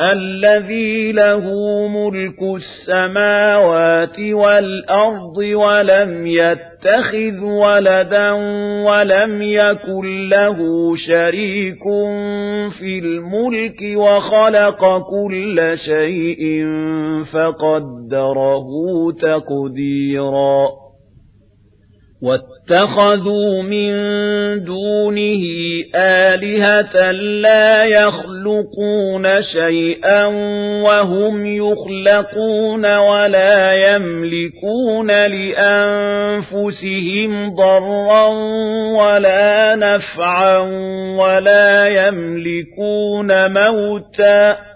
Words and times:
الذي 0.00 1.12
له 1.12 1.44
ملك 1.88 2.42
السماوات 2.56 4.20
والأرض 4.20 5.36
ولم 5.36 6.26
يتخذ 6.26 7.44
ولدا 7.44 8.32
ولم 8.88 9.42
يكن 9.42 10.28
له 10.28 10.56
شريك 10.96 11.84
في 12.78 12.98
الملك 12.98 13.82
وخلق 13.96 14.98
كل 14.98 15.72
شيء 15.86 16.66
فقدره 17.32 18.66
تقديرا 19.20 20.68
واتخذوا 22.22 23.62
من 23.62 23.90
دونه 24.64 25.42
آلهة 25.94 27.10
لا 27.12 27.84
يخلقون 27.84 29.42
شيئا 29.42 30.24
وهم 30.84 31.46
يخلقون 31.46 32.96
ولا 32.96 33.72
يملكون 33.72 35.10
لأنفسهم 35.26 36.90
ضرا 37.54 38.26
ولا 38.96 39.76
نفعا 39.76 40.58
ولا 41.18 41.88
يملكون 41.88 43.52
موتا 43.52 44.69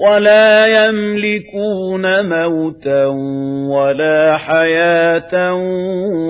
ولا 0.00 0.66
يملكون 0.66 2.28
موتا 2.28 3.06
ولا 3.70 4.36
حياة 4.36 5.54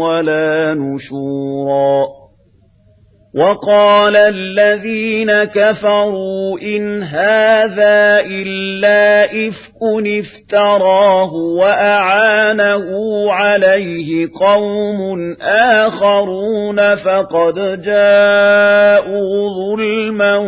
ولا 0.01 0.75
نشورا. 0.75 2.21
وقال 3.35 4.17
الذين 4.17 5.45
كفروا 5.45 6.59
إن 6.59 7.03
هذا 7.03 8.21
إلا 8.27 9.25
إفك 9.25 9.81
افتراه 10.19 11.33
وأعانه 11.35 12.83
عليه 13.33 14.29
قوم 14.41 15.37
آخرون 15.43 16.97
فقد 16.97 17.55
جاءوا 17.83 19.49
ظلما 19.61 20.39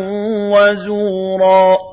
وزورا. 0.51 1.92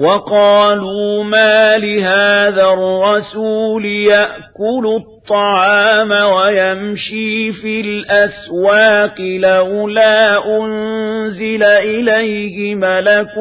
وقالوا 0.00 1.24
ما 1.24 1.76
لهذا 1.76 2.64
الرسول 2.72 3.84
يأكل 3.84 5.00
الطعام 5.00 6.10
ويمشي 6.10 7.52
في 7.52 7.80
الأسواق 7.80 9.20
لولا 9.20 10.46
أنزل 10.60 11.62
إليه 11.62 12.74
ملك 12.74 13.34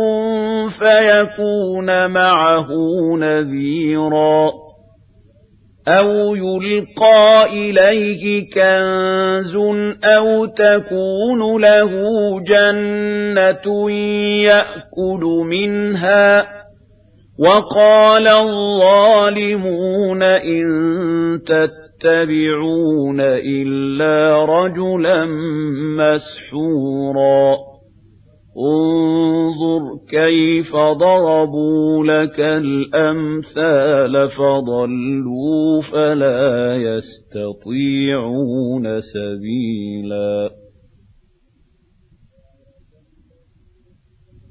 فيكون 0.79 2.11
معه 2.11 2.67
نذيراً 3.17 4.68
أَوْ 5.89 6.35
يُلْقَىٰ 6.35 7.45
إِلَيْهِ 7.51 8.49
كَنزٌ 8.55 9.55
أَوْ 10.03 10.45
تَكُونُ 10.45 11.61
لَهُ 11.61 11.91
جَنَّةٌ 12.41 13.91
يَأْكُلُ 14.49 15.23
مِنْهَا 15.45 16.41
ۚ 16.41 16.45
وَقَالَ 17.39 18.27
الظَّالِمُونَ 18.27 20.23
إِن 20.23 20.65
تَتَّبِعُونَ 21.47 23.19
إِلَّا 23.21 24.45
رَجُلًا 24.45 25.25
مَّسْحُورًا 25.99 27.68
انظر 28.57 29.97
كيف 30.09 30.75
ضربوا 30.75 32.05
لك 32.05 32.39
الأمثال 32.39 34.29
فضلوا 34.29 35.81
فلا 35.81 36.75
يستطيعون 36.75 38.21
سبيلا 39.01 40.49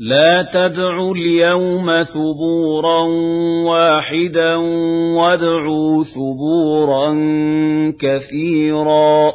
لا 0.00 0.42
تدعوا 0.54 1.14
اليوم 1.14 2.02
ثبورا 2.02 3.02
واحدا 3.66 4.56
وادعوا 5.16 6.04
ثبورا 6.04 7.14
كثيرا. 8.00 9.32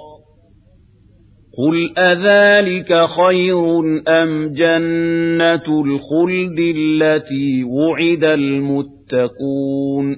قل 1.58 1.94
أذلك 1.98 3.06
خير 3.06 3.80
أم 4.08 4.54
جنة 4.54 5.82
الخلد 5.82 6.60
التي 6.76 7.64
وعد 7.64 8.24
المتقون؟ 8.24 10.16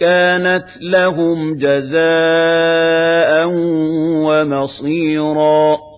كانت 0.00 0.66
لهم 0.80 1.54
جزاء 1.54 3.46
ومصيرا. 4.24 5.89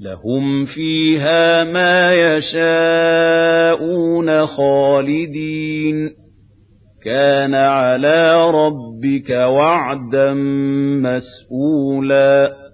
لهم 0.00 0.64
فيها 0.64 1.64
ما 1.64 2.14
يشاءون 2.36 3.66
خالدين. 4.46 6.10
كان 7.04 7.54
على 7.54 8.50
ربك 8.50 9.30
وعدا 9.30 10.34
مسئولا 11.02 12.65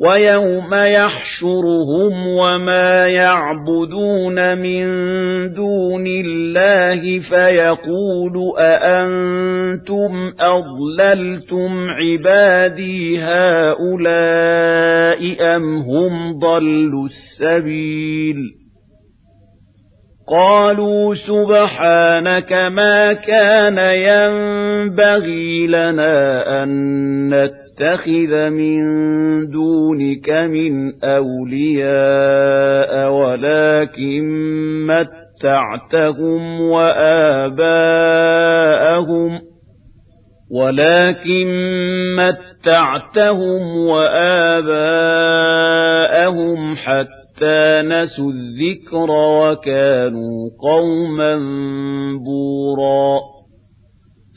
وَيَوْمَ 0.00 0.74
يَحْشُرُهُمْ 0.74 2.26
وَمَا 2.26 3.06
يَعْبُدُونَ 3.06 4.58
مِن 4.58 4.84
دُونِ 5.52 6.04
اللَّهِ 6.06 7.18
فَيَقُولُ 7.30 8.58
أَأَنتُمْ 8.58 10.32
أَضْلَلْتُمْ 10.40 11.90
عِبَادِي 11.90 13.18
هَؤُلَاءِ 13.22 14.56
أَمْ 15.56 15.76
هُمْ 15.76 16.38
ضَلُّوا 16.38 17.06
السَّبِيلَ 17.06 18.36
قالوا 20.28 21.14
سبحانك 21.14 22.52
ما 22.52 23.12
كان 23.12 23.78
ينبغي 23.78 25.66
لنا 25.66 26.42
أن 26.62 27.59
نتخذ 27.80 28.50
من 28.50 28.80
دونك 29.50 30.30
من 30.30 31.04
أولياء 31.04 32.92
ولكن 33.12 34.22
متعتهم 34.86 36.60
وآباءهم 36.60 37.70
ولكن 40.50 41.46
متعتهم 42.16 43.76
وآباءهم 43.76 45.20
حَتَّى 46.76 47.82
نَسُوا 47.82 48.32
الذِّكْرَ 48.32 49.10
وَكَانُوا 49.10 50.50
قَوْمًا 50.62 51.36
بُورًا 52.24 53.39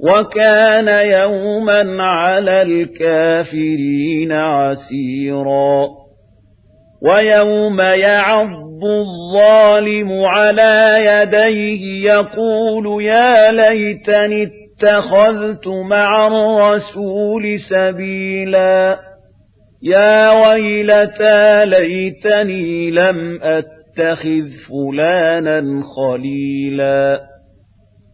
وَكَانَ 0.00 0.88
يَوْمًا 0.88 2.02
عَلَى 2.04 2.62
الْكَافِرِينَ 2.62 4.32
عَسِيرًا. 4.32 5.86
وَيَوْمَ 7.02 7.80
يَعَضُّ 7.80 8.84
الظَّالِمُ 8.84 10.24
عَلَى 10.24 10.96
يَدَيْهِ 11.04 12.10
يَقُولُ 12.10 13.02
يَا 13.02 13.52
لَيْتَنِي 13.52 14.42
اتَّخَذْتُ 14.42 15.68
مَعَ 15.68 16.26
الرَّسُولِ 16.26 17.58
سَبِيلًا. 17.70 18.98
يَا 19.82 20.48
وَيْلَتَىٰ 20.48 21.64
لَيْتَنِي 21.64 22.90
لَمْ 22.90 23.42
أَتَّخِذْ 23.42 24.48
فُلَانًا 24.68 25.82
خَلِيلًا. 25.96 27.27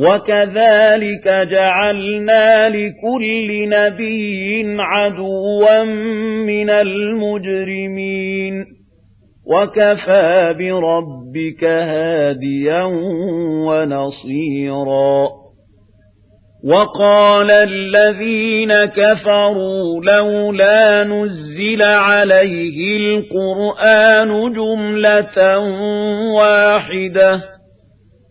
وَكَذَلِكَ 0.00 1.46
جَعَلْنَا 1.50 2.68
لِكُلِّ 2.68 3.68
نَبِيٍّ 3.68 4.76
عَدُوًّا 4.78 5.84
مِنَ 6.46 6.70
الْمُجْرِمِينَ. 6.70 8.64
وَكَفَىٰ 9.46 10.54
بِرَبِّكَ 10.58 11.64
هَادِيًا 11.64 12.82
وَنَصِيرًا. 13.66 15.28
وَقَالَ 16.64 17.50
الَّذِينَ 17.50 18.84
كَفَرُوا 18.84 20.04
لَوْلَا 20.04 21.04
نُزِّلَ 21.04 21.82
عَلَيْهِ 21.82 22.96
الْقُرْآنُ 22.96 24.52
جُمْلَةً 24.52 25.58
وَاحِدَةً. 26.38 27.59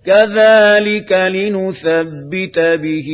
كَذَلِكَ 0.05 1.11
لِنُثَبِّتَ 1.11 2.59
بِهِ 2.59 3.09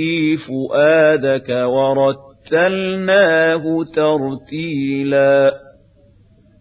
فُؤَادَكَ 0.47 1.49
وَرَتَّلْنَاهُ 1.49 3.63
تَرْتِيلًا 3.95 5.51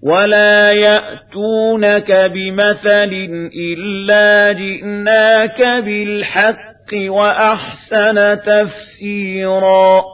وَلَا 0.03 0.73
يَأْتُونَكَ 0.73 2.31
بِمَثَلٍ 2.35 3.13
إِلَّا 3.73 4.53
جِئْنَاكَ 4.53 5.61
بِالْحَقِّ 5.85 6.91
وَأَحْسَنَ 7.09 8.41
تَفْسِيرًا 8.41 10.14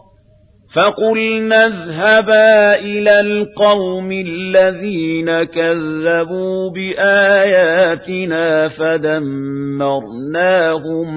فَقُلْنَا 0.75 1.67
اذْهَبَا 1.67 2.75
إِلَى 2.75 3.19
الْقَوْمِ 3.19 4.11
الَّذِينَ 4.11 5.43
كَذَّبُوا 5.43 6.69
بِآيَاتِنَا 6.69 8.67
فَدَمَّرْنَاهُمْ 8.67 9.87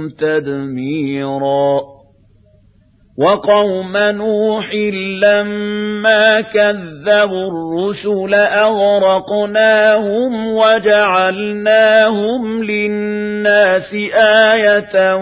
تَدْمِيرًا 0.08 1.93
وَقَوْمَ 3.18 3.96
نُوحٍ 3.96 4.74
لَّمَّا 5.22 6.40
كَذَّبُوا 6.40 7.50
الرُّسُلَ 7.50 8.34
أَغْرَقْنَاهُمْ 8.66 10.32
وَجَعَلْنَاهُمْ 10.54 12.02
لِلنَّاسِ 12.64 13.94
آيَةً 14.52 15.14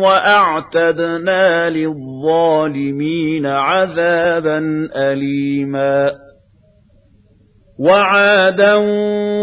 وَأَعْتَدْنَا 0.00 1.70
لِلظَّالِمِينَ 1.70 3.46
عَذَابًا 3.46 4.88
أَلِيمًا 4.96 6.27
وَعَادًا 7.78 8.74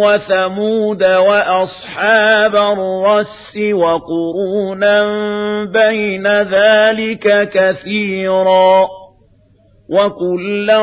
وَثَمُودَ 0.04 1.04
وَأَصْحَابَ 1.04 2.56
الرَّسِّ 2.56 3.58
وَقُرُونًا 3.74 5.04
بَيْنَ 5.66 6.28
ذَلِكَ 6.28 7.50
كَثِيرًا 7.54 8.88
وَكُلًّا 9.90 10.82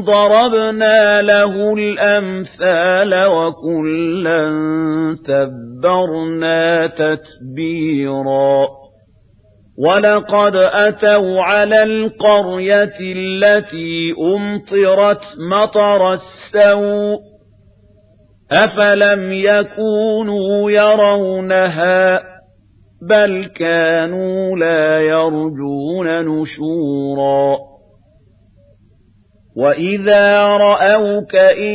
ضَرَبْنَا 0.00 1.22
لَهُ 1.22 1.74
الْأَمْثَالَ 1.74 3.24
وَكُلًّا 3.26 4.42
تَبَّرْنَا 5.26 6.86
تَتْبِيرًا 6.86 8.66
وَلَقَدْ 9.78 10.56
أَتَوْا 10.56 11.42
عَلَى 11.42 11.82
الْقَرْيَةِ 11.82 12.98
الَّتِي 13.00 14.14
أُمْطِرَتْ 14.36 15.22
مَطَرَ 15.50 16.12
السَّوْءِ 16.12 17.18
أَفَلَمْ 18.52 19.32
يَكُونُوا 19.32 20.70
يَرَوْنَهَا 20.70 22.20
بَلْ 23.02 23.46
كَانُوا 23.46 24.56
لَا 24.56 25.00
يَرْجُونَ 25.00 26.24
نُشُورًا 26.24 27.56
وَإِذَا 29.56 30.46
رَأَوْكَ 30.46 31.34
إِن 31.36 31.74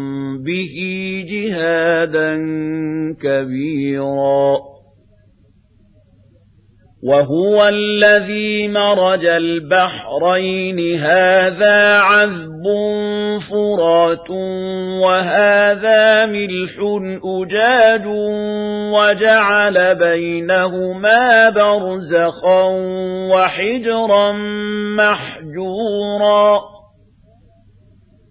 بِهِ 0.45 0.75
جِهَادًا 1.31 2.35
كَبِيرًا. 3.21 4.57
وَهُوَ 7.03 7.67
الَّذِي 7.67 8.67
مَرَجَ 8.67 9.25
الْبَحْرَيْنِ. 9.25 10.99
هَٰذَا 10.99 11.97
عَذْبٌ 11.97 12.63
فُرَاتٌ 13.51 14.29
وَهَٰذَا 15.03 16.25
مِلْحٌ 16.25 16.73
أُجَاجٌ 17.25 18.07
وَجَعَلَ 18.93 19.95
بَيْنَهُمَا 19.95 21.49
بَرْزَخًا 21.49 22.63
وَحِجْرًا 23.31 24.31
مَّحْجُورًا. 24.97 26.80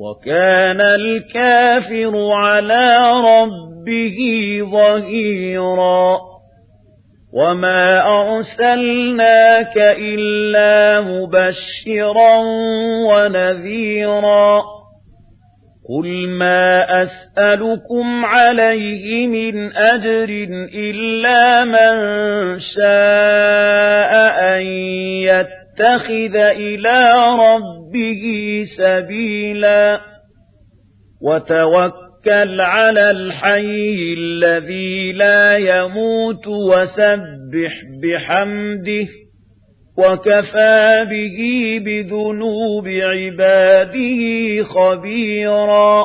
وَكَانَ 0.00 0.80
الْكَافِرُ 0.80 2.32
عَلَى 2.32 3.12
رَبِّهِ 3.12 4.18
ظَهِيرًا. 4.72 6.18
وَمَا 7.34 8.02
أَرْسَلْنَاكَ 8.20 9.76
إِلَّا 9.76 11.00
مُبَشِّرًا 11.00 12.36
وَنَذِيرًا. 13.10 14.62
قُلْ 15.88 16.28
مَا 16.28 17.02
أَسْأَلُكُمْ 17.02 18.24
عَلَيْهِ 18.24 19.26
مِنْ 19.26 19.76
أَجْرٍ 19.76 20.28
إِلَّا 20.74 21.64
مَنْ 21.64 21.94
شَاءَ 22.58 24.12
أَنْ 24.56 24.66
يَتَّخِذَ 25.28 26.36
إِلَى 26.36 27.14
رَبِّهِ 27.38 27.79
سَبِيلًا. 28.76 30.00
وَتَوَكَّلْ 31.22 32.60
عَلَى 32.60 33.10
الْحَيِّ 33.10 34.14
الَّذِي 34.18 35.12
لَا 35.12 35.56
يَمُوتُ 35.56 36.46
وَسَبِّحْ 36.46 37.72
بِحَمْدِهِ. 38.02 39.08
وَكَفَى 39.98 41.06
بِهِ 41.10 41.38
بِذُنُوبِ 41.84 42.88
عِبَادِهِ 42.88 44.22
خَبِيرًا. 44.62 46.04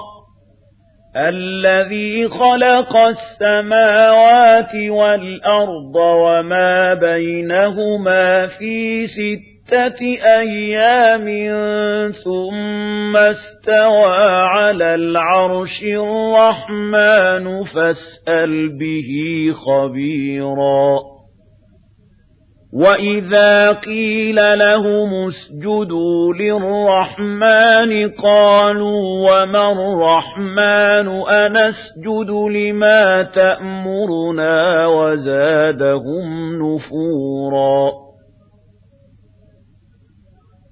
الَّذِي 1.17 2.27
خَلَقَ 2.27 2.97
السَّمَاوَاتِ 2.97 4.75
وَالْأَرْضَ 4.89 5.95
وَمَا 5.95 6.93
بَيْنَهُمَا 6.93 8.47
فِي 8.47 9.07
سِتَّةِ 9.07 9.54
أَيَّامٍ 10.23 11.25
ثُمَّ 12.11 13.17
اسْتَوَى 13.17 14.27
عَلَى 14.29 14.95
الْعَرْشِ 14.95 15.83
الرَّحْمَنُ 15.83 17.63
فَاسْأَلْ 17.63 18.77
بِهِ 18.77 19.09
خَبِيرًا. 19.53 21.15
وَإِذَا 22.73 23.71
قِيلَ 23.71 24.35
لَهُمُ 24.35 25.27
اسْجُدُوا 25.27 26.33
لِلرَّحْمَنِ 26.33 28.09
قَالُوا 28.23 29.31
وَمَا 29.31 29.71
الرَّحْمَنُ؟ 29.71 31.07
أَنَسْجُدُ 31.29 32.31
لِمَا 32.51 33.23
تَأْمُرُنَا 33.23 34.87
وَزَادَهُمْ 34.87 36.55
نُفُورًا. 36.55 38.04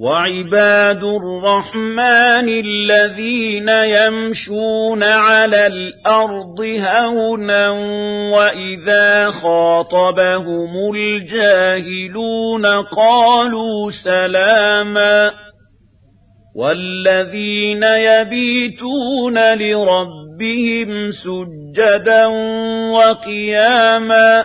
وَعِبَادُ 0.00 1.04
الرَّحْمَنِ 1.04 2.48
الَّذِينَ 2.48 3.68
يَمْشُونَ 3.68 5.02
عَلَى 5.02 5.66
الْأَرْضِ 5.66 6.60
هَوْنًا 6.60 7.70
وَإِذَا 8.32 9.30
خَاطَبَهُمُ 9.30 10.94
الْجَاهِلُونَ 10.94 12.66
قَالُوا 12.96 13.90
سَلَامًا 14.04 15.30
وَالَّذِينَ 16.56 17.82
يَبِيتُونَ 17.82 19.54
لِرَبِّهِمْ 19.54 21.10
سُجَّدًا 21.10 22.26
وَقِيَامًا 22.92 24.44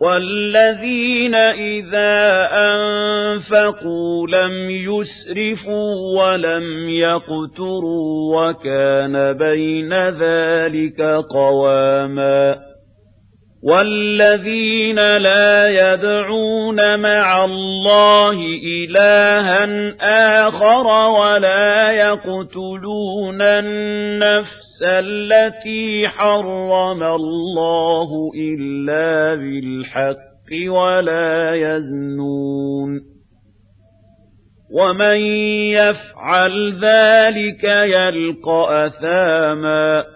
وَالَّذِينَ 0.00 1.34
إِذَا 1.34 2.48
أَنفَقُوا 2.52 4.28
لَمْ 4.28 4.70
يُسْرِفُوا 4.70 5.94
وَلَمْ 6.22 6.88
يَقْتُرُوا 6.88 8.36
وَكَانَ 8.36 9.32
بَيْنَ 9.32 10.08
ذَلِكَ 10.08 11.00
قَوَامًا 11.30 12.75
وَالَّذِينَ 13.66 15.16
لَا 15.16 15.68
يَدْعُونَ 15.68 17.00
مَعَ 17.00 17.44
اللَّهِ 17.44 18.38
إِلَٰهًا 18.64 19.94
آخَرَ 20.46 20.86
وَلَا 21.10 21.90
يَقْتُلُونَ 21.90 23.42
النَّفْسَ 23.42 24.82
الَّتِي 24.82 26.08
حَرَّمَ 26.08 27.02
اللَّهُ 27.02 28.30
إِلَّا 28.36 29.34
بِالْحَقِّ 29.34 30.50
وَلَا 30.68 31.54
يَزْنُونَ 31.54 33.00
وَمَن 34.70 35.20
يَفْعَلْ 35.74 36.72
ذَلِكَ 36.72 37.64
يَلْقَ 37.64 38.48
أَثَامًا 38.70 40.15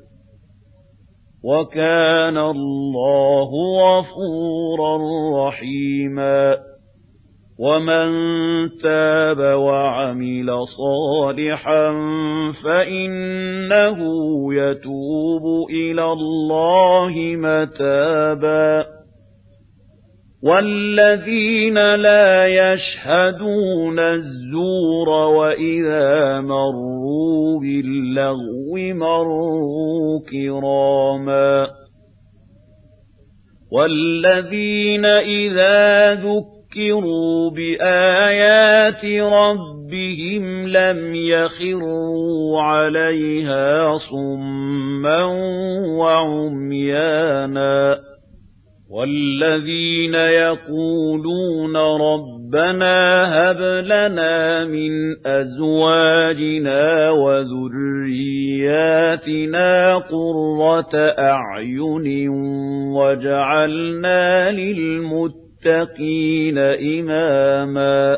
وَكَانَ 1.43 2.37
اللَّهُ 2.37 3.49
غَفُورًا 3.81 4.97
رَّحِيمًا. 5.47 6.57
وَمَن 7.59 8.09
تَابَ 8.83 9.59
وَعَمِلَ 9.59 10.47
صَالِحًا 10.77 11.91
فَإِنَّهُ 12.63 13.97
يَتُوبُ 14.53 15.69
إِلَى 15.69 16.05
اللَّهِ 16.05 17.13
مَتَابًا. 17.17 18.85
وَالَّذِينَ 20.43 21.95
لَا 21.95 22.47
يَشْهَدُونَ 22.47 23.99
الزُّورَ 23.99 25.09
وَإِذَا 25.09 26.41
مَرُّوا 26.41 27.59
بِاللَّغْوِ 27.59 28.60
مَرُّوا 28.77 30.19
كِرَامًا 30.31 31.67
وَالَّذِينَ 33.71 35.05
إِذَا 35.05 36.13
ذُكِّرُوا 36.13 37.49
بِآيَاتِ 37.51 39.05
رَبِّهِمْ 39.05 40.67
لَمْ 40.67 41.15
يَخِرُّوا 41.15 42.61
عَلَيْهَا 42.61 43.97
صُمًّا 43.97 45.23
وَعُمْيَانًا 45.97 47.71
وَالَّذِينَ 48.91 50.15
يَقُولُونَ 50.15 51.75
رَبَّنَا 51.77 53.23
هَبْ 53.35 53.61
لَنَا 53.85 54.65
مِنْ 54.65 55.15
أَزْوَاجِنَا 55.25 57.09
وَذُرِّيَّاتِنَا 57.09 58.67
قُرَّةَ 59.97 60.95
أَعْيُنٍ 61.19 62.29
وَاجْعَلْنَا 62.91 64.51
لِلْمُتَّقِينَ 64.51 66.57
إِمَامًا 66.97 68.17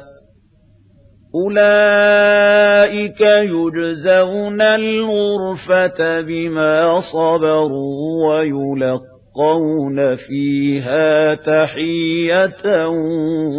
أُولَئِكَ 1.35 3.21
يُجْزَوْنَ 3.21 4.61
الْغُرْفَةَ 4.61 6.21
بِمَا 6.21 7.01
صَبَرُوا 7.13 8.29
وَيُلَقَّوْنَ 8.29 9.12
يَلْقَوْنَ 9.33 10.15
فِيهَا 10.15 11.35
تَحِيَّةً 11.35 12.87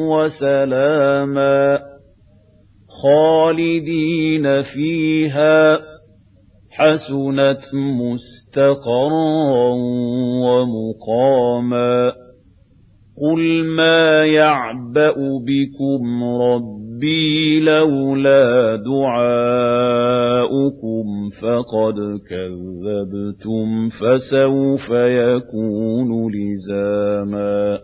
وَسَلَامًا 0.08 1.78
خَالِدِينَ 3.02 4.62
فِيهَا 4.62 5.78
حَسُنَتْ 6.70 7.74
مُسْتَقَرًّا 7.74 9.70
وَمُقَامًا 10.44 12.12
قُلْ 13.22 13.64
مَا 13.64 14.26
يَعْبَأُ 14.26 15.14
بِكُمْ 15.46 16.22
رَبِّي 16.94 17.60
لَوْلَا 17.60 18.76
دُعَاؤُكُمْ 18.76 19.30
فَقَدْ 21.42 21.94
كَذَّبْتُمْ 22.30 23.88
فَسَوْفَ 23.88 24.90
يَكُونُ 24.90 26.32
لِزَامًا 26.32 27.78